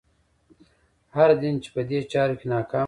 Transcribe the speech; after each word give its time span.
هر 1.15 1.29
دین 1.41 1.55
چې 1.63 1.69
په 1.75 1.81
دې 1.89 1.99
چارو 2.11 2.35
کې 2.39 2.45
ناکامه 2.53 2.77
شو. 2.77 2.79